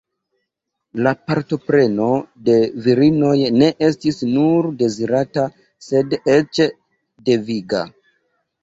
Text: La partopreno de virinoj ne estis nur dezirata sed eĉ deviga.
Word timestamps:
La 1.07 1.11
partopreno 1.31 2.07
de 2.49 2.55
virinoj 2.87 3.35
ne 3.59 3.69
estis 3.91 4.19
nur 4.33 4.71
dezirata 4.83 5.47
sed 5.91 6.21
eĉ 6.41 6.69
deviga. 7.31 7.87